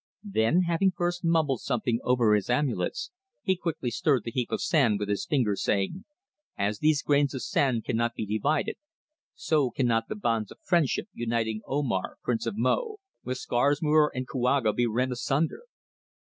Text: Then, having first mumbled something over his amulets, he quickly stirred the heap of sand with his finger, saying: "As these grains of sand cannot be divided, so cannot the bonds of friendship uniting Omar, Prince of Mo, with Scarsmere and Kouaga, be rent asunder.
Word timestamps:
Then, 0.23 0.63
having 0.63 0.89
first 0.97 1.23
mumbled 1.23 1.61
something 1.61 1.99
over 2.03 2.33
his 2.33 2.49
amulets, 2.49 3.11
he 3.43 3.55
quickly 3.55 3.91
stirred 3.91 4.23
the 4.23 4.31
heap 4.31 4.49
of 4.51 4.59
sand 4.59 4.97
with 4.99 5.09
his 5.09 5.27
finger, 5.27 5.55
saying: 5.55 6.05
"As 6.57 6.79
these 6.79 7.03
grains 7.03 7.35
of 7.35 7.43
sand 7.43 7.85
cannot 7.85 8.15
be 8.15 8.25
divided, 8.25 8.77
so 9.35 9.69
cannot 9.69 10.07
the 10.09 10.15
bonds 10.15 10.49
of 10.51 10.57
friendship 10.63 11.07
uniting 11.13 11.61
Omar, 11.67 12.17
Prince 12.23 12.47
of 12.47 12.57
Mo, 12.57 12.97
with 13.23 13.37
Scarsmere 13.37 14.09
and 14.15 14.27
Kouaga, 14.27 14.73
be 14.73 14.87
rent 14.87 15.11
asunder. 15.11 15.65